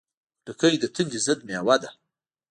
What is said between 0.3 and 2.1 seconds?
خټکی د تندې ضد مېوه ده.